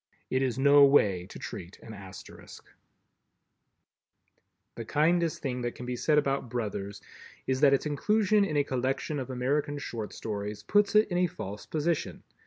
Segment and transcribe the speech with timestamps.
[0.31, 2.65] It is no way to treat an Asterisk.
[4.73, 7.01] The kindest thing that can be said of "Brothers"
[7.45, 11.27] is that its inclusion in a collection of American Short Stories puts it in a
[11.27, 12.23] false position.